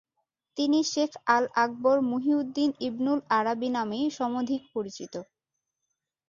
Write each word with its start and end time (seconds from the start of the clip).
তিনি 0.57 0.79
Sheikh 0.91 1.11
al 1.35 1.45
Akbar 1.55 1.97
Muhiuddin 2.11 2.71
Ibnul 2.87 3.19
Arabi 3.37 3.69
নামেই 3.77 4.05
সমধিক 4.17 4.61
পরিচিত। 4.73 5.13